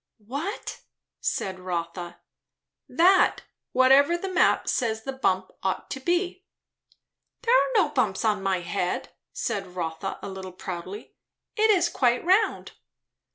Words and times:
"What?" 0.25 0.79
said 1.19 1.59
Rotha. 1.59 2.17
"That; 2.89 3.41
whatever 3.71 4.17
the 4.17 4.33
map 4.33 4.67
says 4.67 5.03
the 5.03 5.13
bump 5.13 5.51
ought 5.61 5.91
to 5.91 5.99
be." 5.99 6.43
"There 7.43 7.55
are 7.55 7.71
no 7.75 7.89
bumps 7.89 8.25
on 8.25 8.41
my 8.41 8.61
head," 8.61 9.13
said 9.31 9.75
Rotha 9.75 10.17
a 10.23 10.27
little 10.27 10.53
proudly; 10.53 11.13
"it 11.55 11.69
is 11.69 11.87
quite 11.87 12.25
round." 12.25 12.71